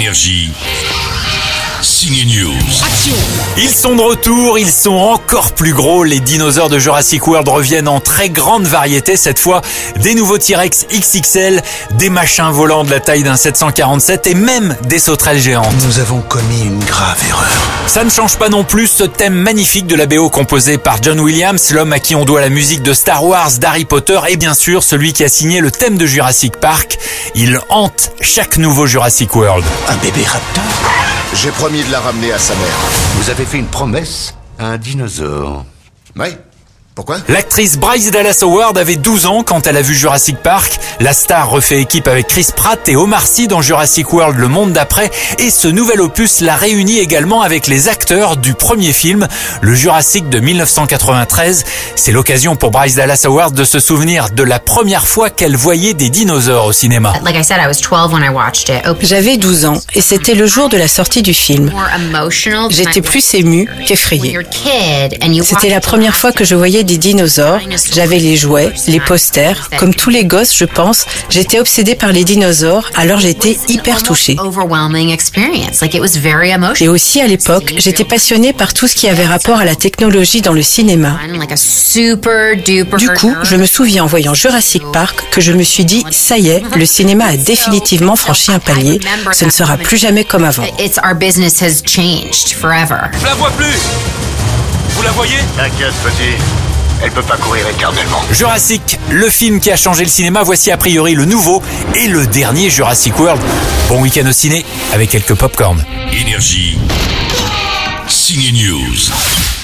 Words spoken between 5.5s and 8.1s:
plus gros. Les dinosaures de Jurassic World reviennent en